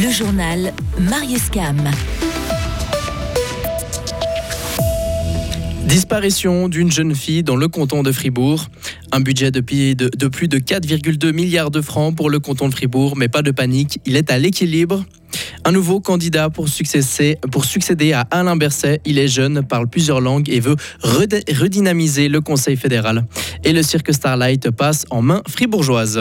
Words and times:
Le 0.00 0.12
journal 0.12 0.72
Marius 1.00 1.48
Cam. 1.50 1.76
Disparition 5.86 6.68
d'une 6.68 6.92
jeune 6.92 7.16
fille 7.16 7.42
dans 7.42 7.56
le 7.56 7.66
canton 7.66 8.04
de 8.04 8.12
Fribourg. 8.12 8.68
Un 9.10 9.18
budget 9.18 9.50
de, 9.50 9.60
plus 9.60 9.96
de 9.96 10.58
4,2 10.58 11.32
milliards 11.32 11.72
de 11.72 11.80
francs 11.80 12.14
pour 12.14 12.30
le 12.30 12.38
canton 12.38 12.68
de 12.68 12.74
Fribourg, 12.74 13.16
mais 13.16 13.26
pas 13.26 13.42
de 13.42 13.50
panique, 13.50 13.98
il 14.06 14.14
est 14.14 14.30
à 14.30 14.38
l'équilibre. 14.38 15.04
Un 15.64 15.72
nouveau 15.72 15.98
candidat 15.98 16.48
pour 16.48 16.68
succéder, 16.68 17.36
pour 17.50 17.64
succéder 17.64 18.12
à 18.12 18.20
Alain 18.30 18.54
Berset. 18.54 19.00
Il 19.04 19.18
est 19.18 19.26
jeune, 19.26 19.64
parle 19.64 19.88
plusieurs 19.88 20.20
langues 20.20 20.48
et 20.48 20.60
veut 20.60 20.76
redynamiser 21.02 22.28
le 22.28 22.40
Conseil 22.40 22.76
fédéral. 22.76 23.26
Et 23.64 23.72
le 23.72 23.82
cirque 23.82 24.14
Starlight 24.14 24.70
passe 24.70 25.06
en 25.10 25.22
main 25.22 25.42
fribourgeoise. 25.48 26.20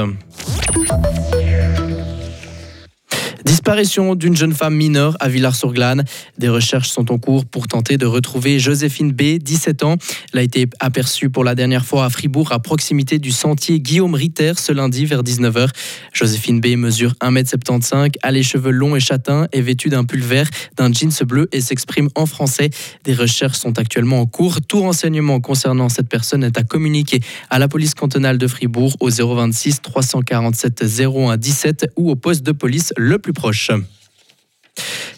Disparition 3.47 4.15
d'une 4.15 4.35
jeune 4.35 4.53
femme 4.53 4.75
mineure 4.75 5.15
à 5.21 5.29
Villars-sur-Glane. 5.29 6.03
Des 6.37 6.49
recherches 6.49 6.89
sont 6.89 7.13
en 7.13 7.17
cours 7.17 7.45
pour 7.45 7.69
tenter 7.69 7.95
de 7.95 8.05
retrouver 8.05 8.59
Joséphine 8.59 9.13
B, 9.13 9.37
17 9.39 9.83
ans. 9.83 9.95
Elle 10.33 10.39
a 10.39 10.41
été 10.41 10.67
aperçue 10.81 11.29
pour 11.29 11.45
la 11.45 11.55
dernière 11.55 11.85
fois 11.85 12.03
à 12.03 12.09
Fribourg, 12.09 12.51
à 12.51 12.59
proximité 12.59 13.19
du 13.19 13.31
sentier 13.31 13.79
Guillaume 13.79 14.15
Ritter, 14.15 14.51
ce 14.57 14.73
lundi 14.73 15.05
vers 15.05 15.23
19h. 15.23 15.69
Joséphine 16.11 16.59
B 16.59 16.75
mesure 16.75 17.13
1m75, 17.21 18.15
a 18.21 18.31
les 18.31 18.43
cheveux 18.43 18.71
longs 18.71 18.97
et 18.97 18.99
châtains, 18.99 19.47
est 19.53 19.61
vêtue 19.61 19.87
d'un 19.87 20.03
pull 20.03 20.19
vert, 20.19 20.49
d'un 20.75 20.91
jeans 20.91 21.13
bleu 21.25 21.47
et 21.53 21.61
s'exprime 21.61 22.09
en 22.15 22.25
français. 22.25 22.69
Des 23.05 23.13
recherches 23.13 23.57
sont 23.57 23.79
actuellement 23.79 24.19
en 24.19 24.25
cours. 24.25 24.59
Tout 24.61 24.81
renseignement 24.81 25.39
concernant 25.39 25.87
cette 25.87 26.09
personne 26.09 26.43
est 26.43 26.57
à 26.59 26.63
communiquer 26.63 27.21
à 27.49 27.59
la 27.59 27.69
police 27.69 27.93
cantonale 27.93 28.37
de 28.39 28.47
Fribourg 28.47 28.97
au 28.99 29.09
026 29.09 29.81
347 29.81 30.83
01 30.99 31.37
17 31.37 31.91
ou 31.95 32.11
au 32.11 32.17
poste 32.17 32.43
de 32.43 32.51
police 32.51 32.93
le 32.97 33.19
plus 33.19 33.36
proche. 33.37 33.85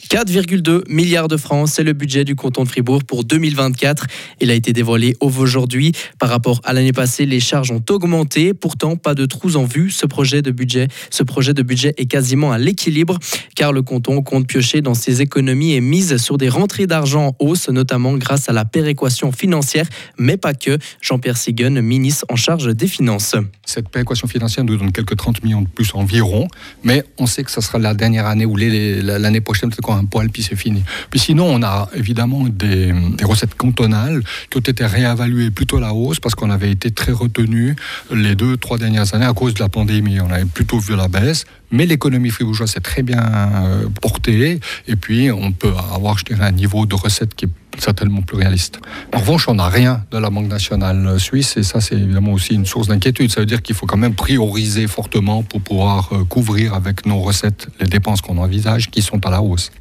4,2 0.09 0.91
milliards 0.91 1.27
de 1.27 1.37
francs, 1.37 1.69
c'est 1.69 1.83
le 1.83 1.93
budget 1.93 2.25
du 2.25 2.35
canton 2.35 2.63
de 2.63 2.67
Fribourg 2.67 3.03
pour 3.03 3.23
2024. 3.23 4.07
Il 4.41 4.49
a 4.49 4.55
été 4.55 4.73
dévoilé 4.73 5.15
aujourd'hui. 5.19 5.91
Par 6.17 6.29
rapport 6.29 6.61
à 6.63 6.73
l'année 6.73 6.93
passée, 6.93 7.27
les 7.27 7.39
charges 7.39 7.69
ont 7.69 7.83
augmenté. 7.91 8.55
Pourtant, 8.55 8.95
pas 8.95 9.13
de 9.13 9.27
trous 9.27 9.55
en 9.55 9.65
vue. 9.65 9.91
Ce 9.91 10.07
projet 10.07 10.41
de 10.41 10.49
budget, 10.49 10.87
ce 11.11 11.21
projet 11.21 11.53
de 11.53 11.61
budget 11.61 11.93
est 11.97 12.07
quasiment 12.07 12.51
à 12.51 12.57
l'équilibre 12.57 13.19
car 13.55 13.71
le 13.71 13.83
canton 13.83 14.23
compte 14.23 14.47
piocher 14.47 14.81
dans 14.81 14.95
ses 14.95 15.21
économies 15.21 15.73
et 15.73 15.81
mise 15.81 16.17
sur 16.17 16.39
des 16.39 16.49
rentrées 16.49 16.87
d'argent 16.87 17.27
en 17.27 17.45
hausse, 17.45 17.69
notamment 17.69 18.17
grâce 18.17 18.49
à 18.49 18.53
la 18.53 18.65
péréquation 18.65 19.31
financière, 19.31 19.85
mais 20.17 20.37
pas 20.37 20.55
que. 20.55 20.79
Jean-Pierre 21.01 21.37
Sigun, 21.37 21.81
ministre 21.81 22.25
en 22.29 22.35
charge 22.35 22.75
des 22.75 22.87
Finances. 22.87 23.35
Cette 23.63 23.89
péréquation 23.89 24.27
financière 24.27 24.65
nous 24.65 24.75
donne 24.75 24.91
quelques 24.91 25.17
30 25.17 25.43
millions 25.43 25.61
de 25.61 25.67
plus 25.67 25.93
environ, 25.93 26.47
mais 26.83 27.03
on 27.19 27.27
sait 27.27 27.43
que 27.43 27.51
ce 27.51 27.61
sera 27.61 27.77
la 27.77 27.93
dernière 27.93 28.25
année 28.25 28.45
ou 28.47 28.55
l'année 28.55 29.41
prochaine, 29.41 29.71
c'est 29.71 29.83
quand 29.83 29.98
un 29.99 30.05
poil, 30.05 30.29
puis 30.29 30.43
c'est 30.43 30.55
fini. 30.55 30.83
Puis 31.09 31.19
sinon, 31.19 31.45
on 31.45 31.63
a 31.63 31.89
évidemment 31.93 32.43
des, 32.43 32.93
recettes 33.23 33.55
cantonales 33.55 34.23
qui 34.49 34.57
ont 34.57 34.61
été 34.61 34.85
réévaluées 34.85 35.51
plutôt 35.51 35.77
à 35.77 35.81
la 35.81 35.93
hausse 35.93 36.19
parce 36.19 36.35
qu'on 36.35 36.49
avait 36.49 36.71
été 36.71 36.91
très 36.91 37.11
retenu 37.11 37.75
les 38.11 38.35
deux, 38.35 38.57
trois 38.57 38.77
dernières 38.77 39.13
années 39.13 39.25
à 39.25 39.33
cause 39.33 39.53
de 39.53 39.59
la 39.59 39.69
pandémie. 39.69 40.19
On 40.19 40.31
avait 40.31 40.45
plutôt 40.45 40.79
vu 40.79 40.95
la 40.95 41.07
baisse, 41.07 41.45
mais 41.71 41.85
l'économie 41.85 42.29
fribourgeoise 42.29 42.71
s'est 42.71 42.79
très 42.79 43.03
bien 43.03 43.21
euh, 43.21 43.87
portée 44.01 44.59
et 44.87 44.95
puis 44.95 45.31
on 45.31 45.51
peut 45.51 45.73
avoir, 45.93 46.17
je 46.17 46.25
dirais, 46.25 46.45
un 46.45 46.51
niveau 46.51 46.85
de 46.85 46.95
recettes 46.95 47.35
qui 47.35 47.45
est 47.45 47.49
certainement 47.77 48.21
plus 48.21 48.37
réaliste. 48.37 48.79
En 49.13 49.19
revanche, 49.19 49.47
on 49.47 49.55
n'a 49.55 49.67
rien 49.67 50.03
de 50.11 50.17
la 50.17 50.29
Banque 50.29 50.47
nationale 50.47 51.19
suisse 51.19 51.57
et 51.57 51.63
ça, 51.63 51.81
c'est 51.81 51.95
évidemment 51.95 52.33
aussi 52.33 52.55
une 52.55 52.65
source 52.65 52.87
d'inquiétude. 52.87 53.31
Ça 53.31 53.39
veut 53.39 53.45
dire 53.45 53.61
qu'il 53.61 53.75
faut 53.75 53.85
quand 53.85 53.97
même 53.97 54.15
prioriser 54.15 54.87
fortement 54.87 55.43
pour 55.43 55.61
pouvoir 55.61 56.09
euh, 56.11 56.23
couvrir 56.23 56.73
avec 56.73 57.05
nos 57.05 57.19
recettes 57.19 57.67
les 57.79 57.87
dépenses 57.87 58.21
qu'on 58.21 58.37
envisage 58.37 58.89
qui 58.89 59.01
sont 59.01 59.25
à 59.25 59.29
la 59.29 59.41
hausse. 59.41 59.71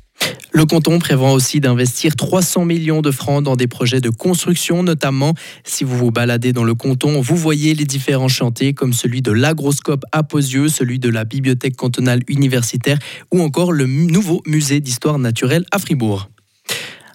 Le 0.52 0.64
canton 0.64 0.98
prévoit 0.98 1.32
aussi 1.32 1.60
d'investir 1.60 2.16
300 2.16 2.64
millions 2.64 3.02
de 3.02 3.10
francs 3.10 3.42
dans 3.42 3.56
des 3.56 3.66
projets 3.66 4.00
de 4.00 4.10
construction, 4.10 4.82
notamment 4.82 5.34
si 5.64 5.84
vous 5.84 5.96
vous 5.96 6.10
baladez 6.10 6.52
dans 6.52 6.64
le 6.64 6.74
canton, 6.74 7.20
vous 7.20 7.36
voyez 7.36 7.74
les 7.74 7.84
différents 7.84 8.28
chantiers 8.28 8.72
comme 8.72 8.92
celui 8.92 9.22
de 9.22 9.32
l'agroscope 9.32 10.04
à 10.12 10.22
Posieux, 10.22 10.68
celui 10.68 10.98
de 10.98 11.10
la 11.10 11.24
bibliothèque 11.24 11.76
cantonale 11.76 12.22
universitaire 12.28 12.98
ou 13.32 13.42
encore 13.42 13.72
le 13.72 13.86
nouveau 13.86 14.42
musée 14.46 14.80
d'histoire 14.80 15.18
naturelle 15.18 15.64
à 15.70 15.78
Fribourg. 15.78 16.28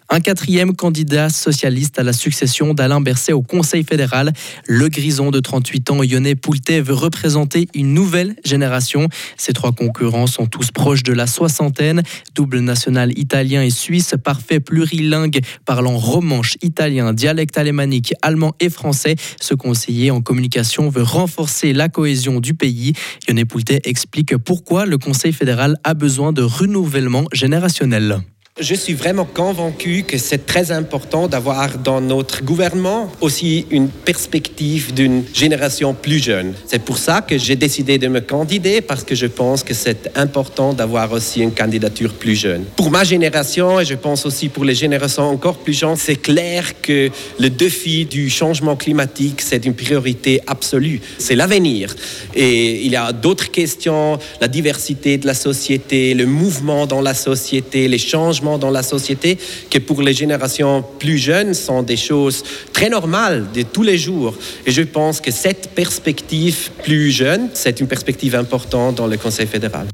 Un 0.10 0.20
quatrième 0.20 0.76
candidat 0.76 1.30
socialiste 1.30 1.98
à 1.98 2.04
la 2.04 2.14
succession 2.14 2.74
d'Alain 2.74 3.02
Berset 3.02 3.34
au 3.34 3.42
Conseil 3.42 3.84
fédéral, 3.84 4.34
le 4.68 4.90
grison 4.90 5.32
de 5.32 5.40
38 5.40 5.92
ans, 5.92 6.04
Yonnet 6.04 6.36
Poultet, 6.36 6.82
veut 6.82 6.94
représenter 6.94 7.68
une 7.74 7.94
nouvelle 7.94 8.36
génération. 8.46 9.08
Ces 9.38 9.54
trois 9.54 9.72
concurrents 9.72 10.28
sont 10.28 10.46
tous 10.46 10.72
proches 10.72 11.04
de 11.04 11.14
la 11.14 11.26
soixantaine, 11.26 12.04
double 12.36 12.60
national 12.60 13.18
italien 13.18 13.64
et 13.64 13.70
suisse, 13.70 14.14
parfait 14.24 14.60
plurilingue, 14.60 15.40
parlant 15.66 15.98
romanche, 15.98 16.58
italien, 16.62 17.14
dialecte 17.14 17.58
alémanique, 17.58 18.14
allemand 18.22 18.54
et 18.60 18.70
français. 18.70 19.16
Ce 19.40 19.54
conseiller 19.54 20.12
en 20.12 20.22
communication 20.22 20.90
veut 20.90 21.04
renforcer 21.04 21.74
la 21.74 21.90
cohésion 21.90 22.40
du 22.40 22.54
pays. 22.54 22.94
Yonnet 23.28 23.46
Poultet 23.46 23.82
explique 23.86 24.38
pourquoi 24.38 24.86
le 24.86 24.98
Conseil 24.98 25.34
fédéral 25.34 25.78
a 25.84 25.94
besoin 25.94 26.34
de 26.34 26.42
renouvellement 26.42 27.26
générationnel. 27.32 28.22
Je 28.60 28.76
suis 28.76 28.94
vraiment 28.94 29.26
convaincu 29.26 30.04
que 30.04 30.20
c'est 30.20 30.46
très 30.46 30.72
important 30.72 31.28
d'avoir 31.28 31.80
dans 31.80 32.00
notre 32.00 32.44
gouvernement 32.44 33.12
aussi 33.20 33.66
une 33.72 33.88
perspective 33.90 34.94
d'une 34.94 35.24
génération 35.34 35.96
plus 35.96 36.24
jeune. 36.24 36.54
C'est 36.68 36.84
pour 36.84 37.00
ça 37.00 37.22
que 37.22 37.36
j'ai 37.36 37.56
décidé 37.56 37.98
de 37.98 38.08
me 38.08 38.22
candidater 38.22 38.82
parce 38.82 39.04
que 39.04 39.16
je 39.16 39.26
pense 39.26 39.64
que 39.64 39.74
c'est 39.74 40.16
important 40.16 40.74
d'avoir 40.74 41.12
aussi 41.14 41.42
une 41.42 41.52
candidature 41.52 42.14
plus 42.14 42.36
jeune. 42.36 42.66
Pour 42.76 42.92
ma 42.92 43.04
génération 43.04 43.80
et 43.80 43.86
je 43.86 43.96
pense 43.96 44.24
aussi 44.24 44.50
pour 44.50 44.66
les 44.66 44.76
générations 44.76 45.24
encore 45.24 45.58
plus 45.58 45.74
jeunes, 45.74 45.96
c'est 45.96 46.22
clair 46.22 46.80
que 46.80 47.10
le 47.40 47.50
défi 47.50 48.06
du 48.06 48.30
changement 48.30 48.76
climatique, 48.76 49.42
c'est 49.42 49.66
une 49.66 49.74
priorité 49.74 50.42
absolue. 50.46 51.02
C'est 51.18 51.36
l'avenir. 51.36 51.96
Et 52.36 52.86
il 52.86 52.92
y 52.92 52.98
a 52.98 53.14
d'autres 53.14 53.50
questions, 53.50 54.20
la 54.40 54.48
diversité 54.48 55.18
de 55.18 55.26
la 55.26 55.34
société, 55.34 56.14
le 56.14 56.28
mouvement 56.28 56.86
dans 56.86 57.02
la 57.02 57.16
société, 57.16 57.88
les 57.88 57.98
changements 57.98 58.43
dans 58.44 58.72
la 58.72 58.84
société 58.84 59.38
que 59.70 59.80
pour 59.80 60.02
les 60.02 60.14
générations 60.14 60.84
plus 61.00 61.18
jeunes 61.18 61.54
sont 61.54 61.82
des 61.84 61.98
choses 61.98 62.44
très 62.74 62.90
normales 62.90 63.48
de 63.54 63.64
tous 63.64 63.84
les 63.84 63.98
jours. 63.98 64.36
Et 64.66 64.72
je 64.72 64.82
pense 64.82 65.22
que 65.22 65.32
cette 65.32 65.72
perspective 65.74 66.70
plus 66.84 67.12
jeune, 67.12 67.50
c'est 67.54 67.80
une 67.80 67.88
perspective 67.88 68.36
importante 68.36 68.96
dans 68.96 69.08
le 69.08 69.18
Conseil 69.18 69.48
fédéral. 69.48 69.88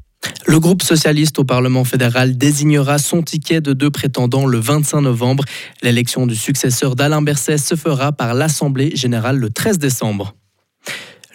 Le 0.45 0.59
groupe 0.59 0.81
socialiste 0.81 1.39
au 1.39 1.43
Parlement 1.43 1.83
fédéral 1.83 2.37
désignera 2.37 2.97
son 2.97 3.21
ticket 3.21 3.61
de 3.61 3.73
deux 3.73 3.91
prétendants 3.91 4.47
le 4.47 4.57
25 4.57 5.01
novembre. 5.01 5.45
L'élection 5.81 6.25
du 6.25 6.35
successeur 6.35 6.95
d'Alain 6.95 7.21
Berset 7.21 7.59
se 7.59 7.75
fera 7.75 8.11
par 8.11 8.33
l'Assemblée 8.33 8.95
générale 8.95 9.37
le 9.37 9.49
13 9.49 9.77
décembre. 9.77 10.33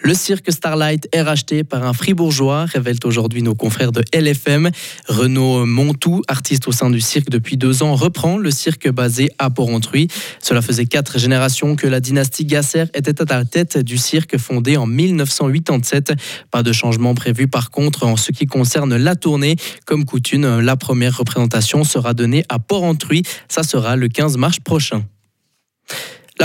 Le 0.05 0.13
cirque 0.13 0.51
Starlight 0.51 1.09
est 1.13 1.23
racheté 1.23 1.63
par 1.63 1.83
un 1.83 1.91
fribourgeois, 1.91 2.65
révèlent 2.65 2.99
aujourd'hui 3.05 3.41
nos 3.41 3.55
confrères 3.55 3.91
de 3.91 4.03
LFM. 4.13 4.69
Renaud 5.07 5.65
Montou, 5.65 6.21
artiste 6.27 6.67
au 6.67 6.71
sein 6.71 6.91
du 6.91 7.01
cirque 7.01 7.31
depuis 7.31 7.57
deux 7.57 7.81
ans, 7.81 7.95
reprend 7.95 8.37
le 8.37 8.51
cirque 8.51 8.87
basé 8.87 9.31
à 9.39 9.49
Porrentruy. 9.49 10.07
Cela 10.39 10.61
faisait 10.61 10.85
quatre 10.85 11.17
générations 11.17 11.75
que 11.75 11.87
la 11.87 11.99
dynastie 11.99 12.45
Gasser 12.45 12.83
était 12.93 13.19
à 13.19 13.35
la 13.35 13.45
tête 13.45 13.79
du 13.79 13.97
cirque 13.97 14.37
fondé 14.37 14.77
en 14.77 14.85
1987. 14.85 16.13
Pas 16.51 16.61
de 16.61 16.71
changement 16.71 17.15
prévu 17.15 17.47
par 17.47 17.71
contre 17.71 18.03
en 18.05 18.15
ce 18.15 18.31
qui 18.31 18.45
concerne 18.45 18.95
la 18.95 19.15
tournée. 19.15 19.55
Comme 19.87 20.05
coutume, 20.05 20.59
la 20.59 20.75
première 20.75 21.17
représentation 21.17 21.83
sera 21.83 22.13
donnée 22.13 22.45
à 22.49 22.59
Porrentruy. 22.59 23.23
Ça 23.49 23.63
sera 23.63 23.95
le 23.95 24.07
15 24.07 24.37
mars 24.37 24.59
prochain. 24.59 25.03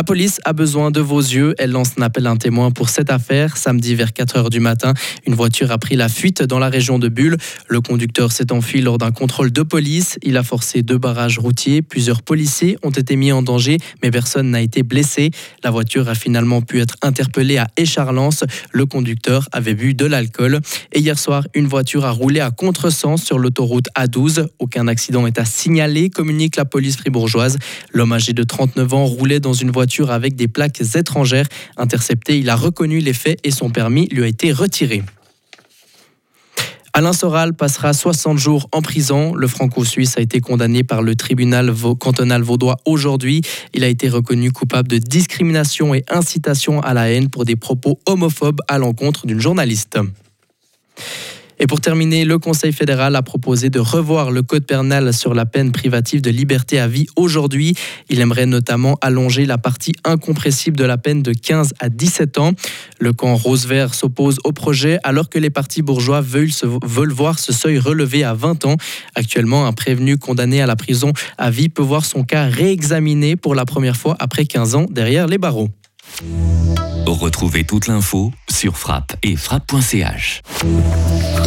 La 0.00 0.04
police 0.04 0.40
a 0.46 0.54
besoin 0.54 0.90
de 0.90 1.02
vos 1.02 1.20
yeux. 1.20 1.54
Elle 1.58 1.72
lance 1.72 1.90
un 1.98 2.00
appel 2.00 2.26
à 2.26 2.30
un 2.30 2.36
témoin 2.38 2.70
pour 2.70 2.88
cette 2.88 3.10
affaire. 3.10 3.58
Samedi 3.58 3.94
vers 3.94 4.14
4 4.14 4.38
heures 4.38 4.48
du 4.48 4.58
matin, 4.58 4.94
une 5.26 5.34
voiture 5.34 5.70
a 5.72 5.76
pris 5.76 5.94
la 5.94 6.08
fuite 6.08 6.42
dans 6.42 6.58
la 6.58 6.70
région 6.70 6.98
de 6.98 7.08
Bulle. 7.08 7.36
Le 7.68 7.82
conducteur 7.82 8.32
s'est 8.32 8.50
enfui 8.50 8.80
lors 8.80 8.96
d'un 8.96 9.10
contrôle 9.10 9.52
de 9.52 9.60
police. 9.60 10.18
Il 10.22 10.38
a 10.38 10.42
forcé 10.42 10.82
deux 10.82 10.96
barrages 10.96 11.38
routiers. 11.38 11.82
Plusieurs 11.82 12.22
policiers 12.22 12.78
ont 12.82 12.88
été 12.88 13.14
mis 13.14 13.30
en 13.30 13.42
danger, 13.42 13.76
mais 14.02 14.10
personne 14.10 14.48
n'a 14.48 14.62
été 14.62 14.82
blessé. 14.82 15.32
La 15.62 15.70
voiture 15.70 16.08
a 16.08 16.14
finalement 16.14 16.62
pu 16.62 16.80
être 16.80 16.96
interpellée 17.02 17.58
à 17.58 17.68
Écharlens. 17.76 18.46
Le 18.72 18.86
conducteur 18.86 19.50
avait 19.52 19.74
bu 19.74 19.92
de 19.92 20.06
l'alcool. 20.06 20.60
Et 20.94 21.00
hier 21.00 21.18
soir, 21.18 21.46
une 21.52 21.66
voiture 21.66 22.06
a 22.06 22.10
roulé 22.10 22.40
à 22.40 22.50
contresens 22.50 23.22
sur 23.22 23.38
l'autoroute 23.38 23.88
A12. 23.98 24.46
Aucun 24.60 24.88
accident 24.88 25.26
est 25.26 25.38
à 25.38 25.44
signaler, 25.44 26.08
communique 26.08 26.56
la 26.56 26.64
police 26.64 26.96
fribourgeoise. 26.96 27.58
L'homme 27.92 28.14
âgé 28.14 28.32
de 28.32 28.44
39 28.44 28.94
ans 28.94 29.04
roulait 29.04 29.40
dans 29.40 29.52
une 29.52 29.70
voiture 29.70 29.89
avec 29.98 30.36
des 30.36 30.48
plaques 30.48 30.80
étrangères. 30.94 31.46
Intercepté, 31.76 32.38
il 32.38 32.48
a 32.48 32.56
reconnu 32.56 33.00
les 33.00 33.12
faits 33.12 33.38
et 33.44 33.50
son 33.50 33.70
permis 33.70 34.06
lui 34.08 34.22
a 34.22 34.26
été 34.26 34.52
retiré. 34.52 35.02
Alain 36.92 37.12
Soral 37.12 37.54
passera 37.54 37.92
60 37.92 38.38
jours 38.38 38.68
en 38.72 38.82
prison. 38.82 39.34
Le 39.34 39.46
franco-suisse 39.46 40.18
a 40.18 40.20
été 40.20 40.40
condamné 40.40 40.82
par 40.82 41.02
le 41.02 41.14
tribunal 41.14 41.72
cantonal 42.00 42.42
vaudois 42.42 42.76
aujourd'hui. 42.84 43.42
Il 43.74 43.84
a 43.84 43.88
été 43.88 44.08
reconnu 44.08 44.50
coupable 44.50 44.88
de 44.88 44.98
discrimination 44.98 45.94
et 45.94 46.04
incitation 46.08 46.80
à 46.80 46.92
la 46.92 47.10
haine 47.10 47.30
pour 47.30 47.44
des 47.44 47.56
propos 47.56 48.00
homophobes 48.06 48.60
à 48.66 48.78
l'encontre 48.78 49.26
d'une 49.26 49.40
journaliste. 49.40 49.98
Et 51.62 51.66
pour 51.66 51.80
terminer, 51.82 52.24
le 52.24 52.38
Conseil 52.38 52.72
fédéral 52.72 53.14
a 53.14 53.22
proposé 53.22 53.68
de 53.68 53.78
revoir 53.78 54.30
le 54.30 54.42
code 54.42 54.64
pénal 54.64 55.12
sur 55.12 55.34
la 55.34 55.44
peine 55.44 55.72
privative 55.72 56.22
de 56.22 56.30
liberté 56.30 56.80
à 56.80 56.88
vie 56.88 57.06
aujourd'hui. 57.16 57.74
Il 58.08 58.20
aimerait 58.20 58.46
notamment 58.46 58.96
allonger 59.02 59.44
la 59.44 59.58
partie 59.58 59.92
incompressible 60.04 60.78
de 60.78 60.84
la 60.84 60.96
peine 60.96 61.22
de 61.22 61.34
15 61.34 61.74
à 61.78 61.90
17 61.90 62.38
ans. 62.38 62.52
Le 62.98 63.12
camp 63.12 63.36
rose-vert 63.36 63.92
s'oppose 63.92 64.38
au 64.44 64.52
projet 64.52 64.98
alors 65.04 65.28
que 65.28 65.38
les 65.38 65.50
partis 65.50 65.82
bourgeois 65.82 66.22
veulent, 66.22 66.48
veulent 66.82 67.12
voir 67.12 67.38
ce 67.38 67.52
seuil 67.52 67.78
relevé 67.78 68.24
à 68.24 68.32
20 68.32 68.64
ans. 68.64 68.76
Actuellement, 69.14 69.66
un 69.66 69.72
prévenu 69.72 70.16
condamné 70.16 70.62
à 70.62 70.66
la 70.66 70.76
prison 70.76 71.12
à 71.36 71.50
vie 71.50 71.68
peut 71.68 71.82
voir 71.82 72.06
son 72.06 72.24
cas 72.24 72.46
réexaminé 72.46 73.36
pour 73.36 73.54
la 73.54 73.66
première 73.66 73.98
fois 73.98 74.16
après 74.18 74.46
15 74.46 74.76
ans 74.76 74.86
derrière 74.90 75.26
les 75.26 75.36
barreaux. 75.36 75.68
Retrouvez 77.06 77.64
toute 77.64 77.86
l'info 77.86 78.30
sur 78.50 78.76
frappe 78.76 79.14
et 79.22 79.36
frappe.ch. 79.36 80.42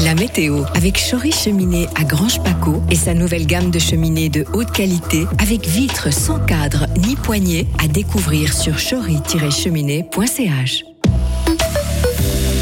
La 0.04 0.16
météo 0.16 0.64
avec 0.76 0.98
Chory 0.98 1.32
Cheminée 1.32 1.88
à 1.96 2.04
Grange 2.04 2.42
Paco 2.44 2.82
et 2.90 2.96
sa 2.96 3.14
nouvelle 3.14 3.46
gamme 3.46 3.72
de 3.72 3.80
cheminées 3.80 4.30
de 4.30 4.46
haute 4.54 4.72
qualité 4.72 5.26
avec 5.40 5.66
vitres 5.66 6.14
sans 6.14 6.40
cadre 6.40 6.88
ni 7.08 7.16
poignée 7.16 7.68
à 7.84 7.88
découvrir 7.88 8.54
sur 8.54 8.76
chory-cheminée.ch. 8.76 10.93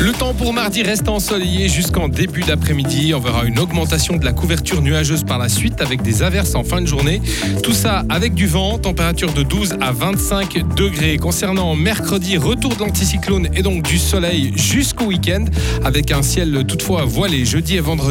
Le 0.02 0.14
temps 0.14 0.34
pour 0.34 0.52
mardi 0.52 0.82
reste 0.82 1.08
ensoleillé 1.08 1.70
jusqu'en 1.70 2.08
début 2.10 2.42
d'après-midi. 2.42 3.14
On 3.14 3.20
verra 3.20 3.46
une 3.46 3.60
augmentation 3.60 4.18
de 4.18 4.26
la 4.26 4.34
couverture 4.34 4.82
nuageuse 4.82 5.24
par 5.24 5.38
la 5.38 5.48
suite 5.48 5.80
avec 5.80 6.02
des 6.02 6.24
averses 6.24 6.56
en 6.56 6.64
fin 6.64 6.82
de 6.82 6.88
journée. 6.88 7.22
Tout 7.62 7.72
ça 7.72 8.04
avec 8.10 8.34
du 8.34 8.48
vent, 8.48 8.80
température 8.80 9.32
de 9.32 9.44
12 9.44 9.76
à 9.80 9.92
25 9.92 10.76
degrés. 10.76 11.18
Concernant 11.18 11.76
mercredi, 11.76 12.36
retour 12.38 12.74
de 12.74 12.80
l'anticyclone 12.80 13.50
et 13.54 13.62
donc 13.62 13.84
du 13.84 14.00
soleil 14.00 14.54
jusqu'au 14.56 15.06
week-end 15.06 15.46
avec 15.86 16.10
un 16.10 16.24
ciel 16.24 16.66
toutefois 16.68 17.06
voilé 17.06 17.46
jeudi 17.46 17.76
et 17.76 17.80
vendredi. 17.80 18.10